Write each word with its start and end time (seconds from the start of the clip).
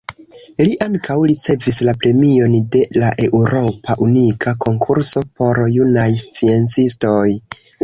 Li 0.67 0.71
ankaŭ 0.85 1.17
ricevis 1.31 1.77
la 1.87 1.93
premion 2.05 2.55
de 2.77 2.81
la 3.03 3.11
Eŭropa 3.29 3.97
Unia 4.07 4.55
Konkurso 4.67 5.25
por 5.37 5.63
Junaj 5.77 6.09
Sciencistoj. 6.27 7.25